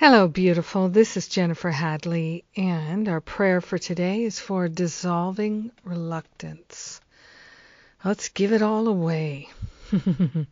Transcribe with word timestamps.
Hello, 0.00 0.28
beautiful. 0.28 0.88
This 0.88 1.16
is 1.16 1.26
Jennifer 1.26 1.70
Hadley, 1.70 2.44
and 2.56 3.08
our 3.08 3.20
prayer 3.20 3.60
for 3.60 3.78
today 3.78 4.22
is 4.22 4.38
for 4.38 4.68
dissolving 4.68 5.72
reluctance. 5.82 7.00
Let's 8.04 8.28
give 8.28 8.52
it 8.52 8.62
all 8.62 8.86
away. 8.86 9.48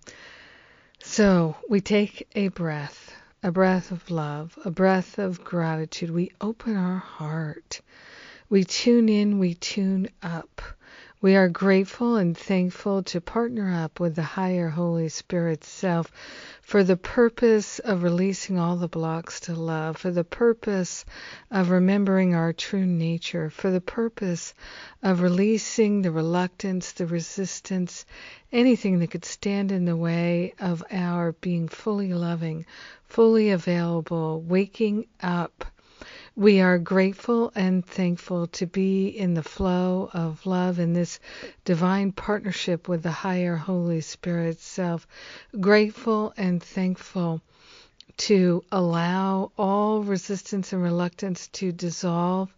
so, 1.00 1.54
we 1.68 1.80
take 1.80 2.26
a 2.34 2.48
breath, 2.48 3.14
a 3.40 3.52
breath 3.52 3.92
of 3.92 4.10
love, 4.10 4.58
a 4.64 4.72
breath 4.72 5.16
of 5.20 5.44
gratitude. 5.44 6.10
We 6.10 6.32
open 6.40 6.74
our 6.74 6.98
heart. 6.98 7.82
We 8.48 8.64
tune 8.64 9.08
in, 9.08 9.38
we 9.38 9.54
tune 9.54 10.08
up. 10.24 10.60
We 11.22 11.34
are 11.34 11.48
grateful 11.48 12.16
and 12.16 12.36
thankful 12.36 13.02
to 13.04 13.22
partner 13.22 13.72
up 13.72 13.98
with 13.98 14.16
the 14.16 14.22
higher 14.22 14.68
Holy 14.68 15.08
Spirit 15.08 15.64
self 15.64 16.12
for 16.60 16.84
the 16.84 16.98
purpose 16.98 17.78
of 17.78 18.02
releasing 18.02 18.58
all 18.58 18.76
the 18.76 18.86
blocks 18.86 19.40
to 19.40 19.54
love, 19.54 19.96
for 19.96 20.10
the 20.10 20.24
purpose 20.24 21.06
of 21.50 21.70
remembering 21.70 22.34
our 22.34 22.52
true 22.52 22.84
nature, 22.84 23.48
for 23.48 23.70
the 23.70 23.80
purpose 23.80 24.52
of 25.02 25.22
releasing 25.22 26.02
the 26.02 26.10
reluctance, 26.10 26.92
the 26.92 27.06
resistance, 27.06 28.04
anything 28.52 28.98
that 28.98 29.10
could 29.10 29.24
stand 29.24 29.72
in 29.72 29.86
the 29.86 29.96
way 29.96 30.52
of 30.60 30.84
our 30.90 31.32
being 31.32 31.66
fully 31.66 32.12
loving, 32.12 32.66
fully 33.06 33.48
available, 33.50 34.42
waking 34.42 35.06
up 35.22 35.64
we 36.36 36.60
are 36.60 36.78
grateful 36.78 37.50
and 37.54 37.84
thankful 37.86 38.46
to 38.46 38.66
be 38.66 39.08
in 39.08 39.32
the 39.32 39.42
flow 39.42 40.10
of 40.12 40.44
love 40.44 40.78
in 40.78 40.92
this 40.92 41.18
divine 41.64 42.12
partnership 42.12 42.88
with 42.88 43.02
the 43.02 43.10
higher 43.10 43.56
Holy 43.56 44.02
Spirit 44.02 44.60
self. 44.60 45.06
Grateful 45.58 46.34
and 46.36 46.62
thankful 46.62 47.40
to 48.18 48.62
allow 48.70 49.50
all 49.56 50.02
resistance 50.02 50.74
and 50.74 50.82
reluctance 50.82 51.48
to 51.48 51.72
dissolve 51.72 52.54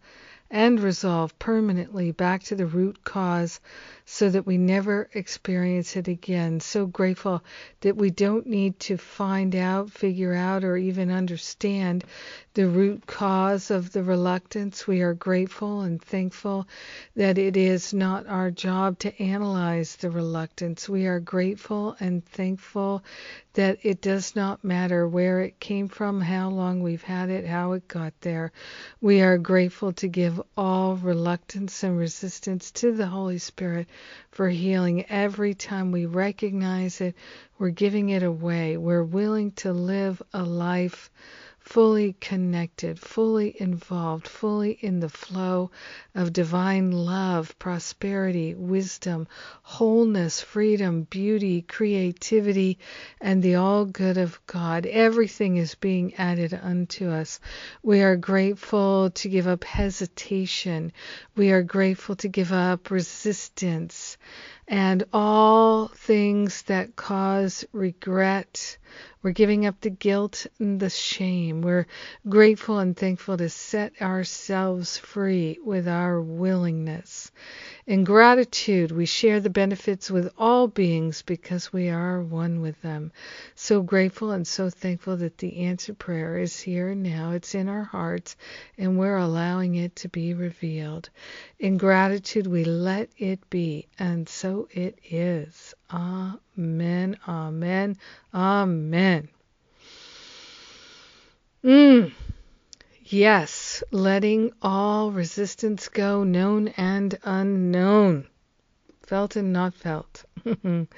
and 0.50 0.80
resolve 0.80 1.38
permanently 1.38 2.10
back 2.12 2.42
to 2.42 2.54
the 2.54 2.66
root 2.66 3.04
cause 3.04 3.60
so 4.06 4.30
that 4.30 4.46
we 4.46 4.56
never 4.56 5.10
experience 5.12 5.94
it 5.96 6.08
again. 6.08 6.60
So 6.60 6.86
grateful 6.86 7.44
that 7.82 7.96
we 7.96 8.10
don't 8.10 8.46
need 8.46 8.80
to 8.80 8.96
find 8.96 9.54
out, 9.54 9.90
figure 9.90 10.34
out, 10.34 10.64
or 10.64 10.76
even 10.78 11.10
understand 11.10 12.04
the 12.54 12.66
root 12.66 13.06
cause 13.06 13.70
of 13.70 13.92
the 13.92 14.02
reluctance. 14.02 14.86
We 14.86 15.02
are 15.02 15.14
grateful 15.14 15.82
and 15.82 16.02
thankful 16.02 16.66
that 17.14 17.36
it 17.36 17.56
is 17.56 17.92
not 17.92 18.26
our 18.26 18.50
job 18.50 18.98
to 19.00 19.22
analyze 19.22 19.96
the 19.96 20.10
reluctance. 20.10 20.88
We 20.88 21.06
are 21.06 21.20
grateful 21.20 21.94
and 22.00 22.24
thankful 22.24 23.04
that 23.52 23.78
it 23.82 24.00
does 24.00 24.34
not 24.34 24.64
matter 24.64 25.06
where 25.06 25.40
it 25.40 25.60
came 25.60 25.88
from, 25.88 26.20
how 26.20 26.48
long 26.48 26.82
we've 26.82 27.02
had 27.02 27.28
it, 27.28 27.44
how 27.46 27.72
it 27.72 27.86
got 27.88 28.14
there. 28.22 28.52
We 29.00 29.20
are 29.20 29.36
grateful 29.36 29.92
to 29.94 30.08
give 30.08 30.37
all 30.56 30.96
reluctance 30.96 31.82
and 31.82 31.98
resistance 31.98 32.70
to 32.72 32.92
the 32.92 33.06
Holy 33.06 33.38
Spirit 33.38 33.86
for 34.30 34.48
healing. 34.48 35.04
Every 35.08 35.54
time 35.54 35.92
we 35.92 36.06
recognize 36.06 37.00
it, 37.00 37.14
we're 37.58 37.70
giving 37.70 38.10
it 38.10 38.22
away. 38.22 38.76
We're 38.76 39.02
willing 39.02 39.52
to 39.52 39.72
live 39.72 40.22
a 40.32 40.42
life 40.42 41.10
fully 41.68 42.14
connected, 42.18 42.98
fully 42.98 43.54
involved, 43.60 44.26
fully 44.26 44.70
in 44.80 45.00
the 45.00 45.08
flow 45.10 45.70
of 46.14 46.32
divine 46.32 46.90
love, 46.90 47.58
prosperity, 47.58 48.54
wisdom, 48.54 49.28
wholeness, 49.60 50.40
freedom, 50.40 51.02
beauty, 51.02 51.60
creativity, 51.60 52.78
and 53.20 53.42
the 53.42 53.54
all 53.54 53.84
good 53.84 54.16
of 54.16 54.40
God. 54.46 54.86
Everything 54.86 55.58
is 55.58 55.74
being 55.74 56.14
added 56.14 56.58
unto 56.62 57.10
us. 57.10 57.38
We 57.82 58.00
are 58.00 58.16
grateful 58.16 59.10
to 59.10 59.28
give 59.28 59.46
up 59.46 59.62
hesitation. 59.62 60.90
We 61.36 61.52
are 61.52 61.62
grateful 61.62 62.16
to 62.16 62.28
give 62.28 62.50
up 62.50 62.90
resistance 62.90 64.16
and 64.68 65.04
all 65.12 65.88
things 65.88 66.62
that 66.62 66.94
cause 66.94 67.64
regret. 67.72 68.76
We're 69.22 69.32
giving 69.32 69.66
up 69.66 69.80
the 69.80 69.90
guilt 69.90 70.46
and 70.58 70.78
the 70.78 70.90
shame. 70.90 71.62
We're 71.62 71.86
grateful 72.28 72.78
and 72.78 72.96
thankful 72.96 73.36
to 73.38 73.48
set 73.48 74.00
ourselves 74.00 74.96
free 74.96 75.58
with 75.64 75.88
our 75.88 76.20
willingness. 76.20 77.30
In 77.86 78.04
gratitude, 78.04 78.92
we 78.92 79.06
share 79.06 79.40
the 79.40 79.50
benefits 79.50 80.10
with 80.10 80.32
all 80.38 80.68
beings 80.68 81.22
because 81.22 81.72
we 81.72 81.88
are 81.88 82.20
one 82.20 82.60
with 82.60 82.80
them. 82.82 83.12
So 83.54 83.82
grateful 83.82 84.30
and 84.30 84.46
so 84.46 84.70
thankful 84.70 85.16
that 85.16 85.38
the 85.38 85.64
answer 85.64 85.94
prayer 85.94 86.38
is 86.38 86.60
here 86.60 86.90
and 86.90 87.02
now. 87.02 87.32
It's 87.32 87.54
in 87.54 87.68
our 87.68 87.84
hearts, 87.84 88.36
and 88.76 88.98
we're 88.98 89.16
allowing 89.16 89.74
it 89.74 89.96
to 89.96 90.08
be 90.08 90.34
revealed. 90.34 91.10
In 91.58 91.76
gratitude, 91.76 92.46
we 92.46 92.64
let 92.64 93.10
it 93.18 93.48
be, 93.50 93.88
and 93.98 94.28
so 94.28 94.57
it 94.70 94.98
is. 95.10 95.74
Amen, 95.92 97.16
amen, 97.28 97.96
amen. 98.34 99.28
Mm. 101.62 102.12
Yes, 103.04 103.82
letting 103.90 104.52
all 104.60 105.12
resistance 105.12 105.88
go, 105.88 106.24
known 106.24 106.68
and 106.68 107.18
unknown. 107.22 108.26
Felt 109.06 109.36
and 109.36 109.52
not 109.52 109.74
felt. 109.74 110.24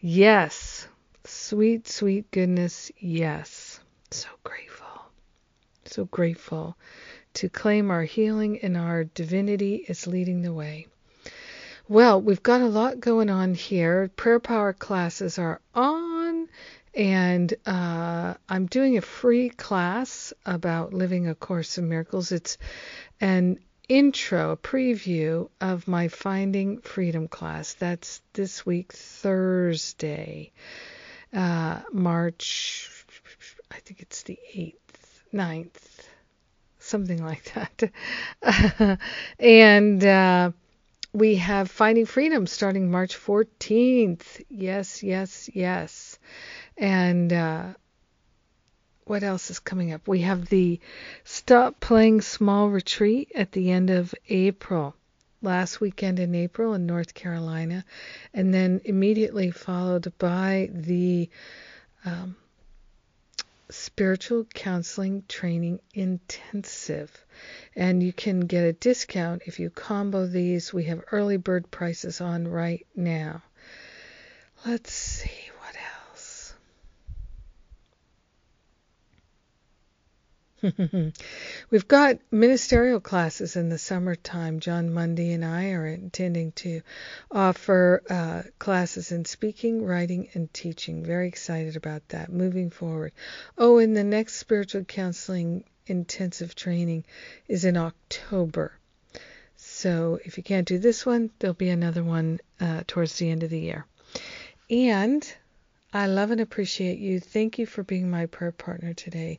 yes, 0.00 0.88
sweet, 1.24 1.86
sweet 1.86 2.30
goodness, 2.30 2.90
yes. 2.98 3.80
So 4.10 4.28
grateful. 4.42 5.02
So 5.84 6.04
grateful 6.06 6.76
to 7.34 7.48
claim 7.48 7.90
our 7.90 8.04
healing 8.04 8.58
and 8.60 8.76
our 8.76 9.04
divinity 9.04 9.84
is 9.88 10.06
leading 10.06 10.42
the 10.42 10.52
way. 10.52 10.86
Well, 11.88 12.20
we've 12.20 12.42
got 12.42 12.62
a 12.62 12.66
lot 12.66 12.98
going 12.98 13.30
on 13.30 13.54
here. 13.54 14.10
Prayer 14.16 14.40
Power 14.40 14.72
classes 14.72 15.38
are 15.38 15.60
on 15.72 16.48
and 16.96 17.54
uh, 17.64 18.34
I'm 18.48 18.66
doing 18.66 18.96
a 18.96 19.02
free 19.02 19.50
class 19.50 20.32
about 20.44 20.92
living 20.92 21.28
a 21.28 21.36
course 21.36 21.78
of 21.78 21.84
miracles. 21.84 22.32
It's 22.32 22.58
an 23.20 23.60
intro, 23.88 24.50
a 24.50 24.56
preview 24.56 25.48
of 25.60 25.86
my 25.86 26.08
Finding 26.08 26.80
Freedom 26.80 27.28
class. 27.28 27.74
That's 27.74 28.20
this 28.32 28.66
week, 28.66 28.92
Thursday, 28.92 30.50
uh, 31.32 31.82
March, 31.92 32.90
I 33.70 33.78
think 33.78 34.00
it's 34.00 34.24
the 34.24 34.40
8th, 34.56 34.74
9th, 35.32 36.08
something 36.80 37.22
like 37.22 37.52
that. 38.42 38.98
and 39.38 40.04
uh, 40.04 40.50
we 41.16 41.36
have 41.36 41.70
Finding 41.70 42.04
Freedom 42.04 42.46
starting 42.46 42.90
March 42.90 43.16
14th. 43.16 44.44
Yes, 44.50 45.02
yes, 45.02 45.48
yes. 45.54 46.18
And 46.76 47.32
uh, 47.32 47.68
what 49.04 49.22
else 49.22 49.50
is 49.50 49.58
coming 49.58 49.94
up? 49.94 50.06
We 50.06 50.20
have 50.20 50.50
the 50.50 50.78
Stop 51.24 51.80
Playing 51.80 52.20
Small 52.20 52.68
retreat 52.68 53.32
at 53.34 53.52
the 53.52 53.70
end 53.70 53.88
of 53.88 54.14
April, 54.28 54.94
last 55.40 55.80
weekend 55.80 56.18
in 56.18 56.34
April 56.34 56.74
in 56.74 56.84
North 56.84 57.14
Carolina, 57.14 57.86
and 58.34 58.52
then 58.52 58.82
immediately 58.84 59.50
followed 59.50 60.12
by 60.18 60.68
the 60.70 61.30
um, 62.04 62.36
Spiritual 63.70 64.44
Counseling 64.44 65.24
Training 65.28 65.80
Intensive. 65.94 67.24
And 67.74 68.02
you 68.02 68.12
can 68.12 68.40
get 68.40 68.64
a 68.64 68.72
discount 68.72 69.42
if 69.46 69.58
you 69.58 69.70
combo 69.70 70.26
these. 70.26 70.72
We 70.72 70.84
have 70.84 71.04
early 71.12 71.36
bird 71.36 71.70
prices 71.70 72.20
on 72.20 72.48
right 72.48 72.86
now. 72.94 73.42
Let's 74.64 74.92
see. 74.92 75.45
We've 81.70 81.88
got 81.88 82.18
ministerial 82.30 83.00
classes 83.00 83.56
in 83.56 83.68
the 83.68 83.78
summertime. 83.78 84.60
Jon 84.60 84.92
Mundy 84.92 85.32
and 85.32 85.44
I 85.44 85.72
are 85.72 85.86
intending 85.86 86.52
to 86.52 86.80
offer 87.30 88.02
uh, 88.08 88.42
classes 88.58 89.12
in 89.12 89.26
speaking, 89.26 89.84
writing, 89.84 90.28
and 90.34 90.52
teaching. 90.52 91.04
Very 91.04 91.28
excited 91.28 91.76
about 91.76 92.08
that 92.08 92.32
moving 92.32 92.70
forward. 92.70 93.12
Oh, 93.58 93.78
and 93.78 93.96
the 93.96 94.04
next 94.04 94.36
spiritual 94.36 94.84
counseling 94.84 95.64
intensive 95.86 96.54
training 96.54 97.04
is 97.48 97.64
in 97.64 97.76
October. 97.76 98.72
So 99.56 100.18
if 100.24 100.36
you 100.36 100.42
can't 100.42 100.66
do 100.66 100.78
this 100.78 101.04
one, 101.04 101.30
there'll 101.38 101.54
be 101.54 101.68
another 101.68 102.02
one 102.02 102.40
uh, 102.60 102.82
towards 102.86 103.16
the 103.16 103.30
end 103.30 103.42
of 103.42 103.50
the 103.50 103.60
year. 103.60 103.86
And 104.70 105.26
I 105.92 106.06
love 106.06 106.30
and 106.30 106.40
appreciate 106.40 106.98
you. 106.98 107.20
Thank 107.20 107.58
you 107.58 107.66
for 107.66 107.82
being 107.82 108.10
my 108.10 108.26
prayer 108.26 108.52
partner 108.52 108.94
today. 108.94 109.38